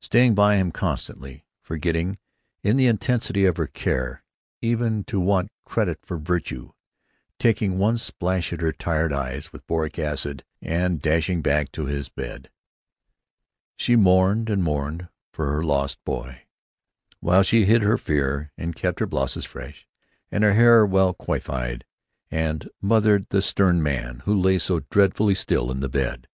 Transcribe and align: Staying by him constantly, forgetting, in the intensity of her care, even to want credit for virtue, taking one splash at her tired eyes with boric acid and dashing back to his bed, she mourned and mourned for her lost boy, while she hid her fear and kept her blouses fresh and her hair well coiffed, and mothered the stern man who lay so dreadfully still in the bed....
Staying 0.00 0.36
by 0.36 0.54
him 0.54 0.70
constantly, 0.70 1.46
forgetting, 1.60 2.18
in 2.62 2.76
the 2.76 2.86
intensity 2.86 3.44
of 3.44 3.56
her 3.56 3.66
care, 3.66 4.22
even 4.62 5.02
to 5.06 5.18
want 5.18 5.50
credit 5.64 5.98
for 6.06 6.16
virtue, 6.16 6.70
taking 7.40 7.76
one 7.76 7.96
splash 7.98 8.52
at 8.52 8.60
her 8.60 8.70
tired 8.70 9.12
eyes 9.12 9.52
with 9.52 9.66
boric 9.66 9.98
acid 9.98 10.44
and 10.62 11.02
dashing 11.02 11.42
back 11.42 11.72
to 11.72 11.86
his 11.86 12.08
bed, 12.08 12.50
she 13.76 13.96
mourned 13.96 14.48
and 14.48 14.62
mourned 14.62 15.08
for 15.32 15.50
her 15.50 15.64
lost 15.64 15.98
boy, 16.04 16.42
while 17.18 17.42
she 17.42 17.64
hid 17.64 17.82
her 17.82 17.98
fear 17.98 18.52
and 18.56 18.76
kept 18.76 19.00
her 19.00 19.06
blouses 19.08 19.44
fresh 19.44 19.88
and 20.30 20.44
her 20.44 20.54
hair 20.54 20.86
well 20.86 21.14
coiffed, 21.14 21.82
and 22.30 22.70
mothered 22.80 23.26
the 23.30 23.42
stern 23.42 23.82
man 23.82 24.20
who 24.24 24.40
lay 24.40 24.56
so 24.56 24.78
dreadfully 24.88 25.34
still 25.34 25.72
in 25.72 25.80
the 25.80 25.88
bed.... 25.88 26.28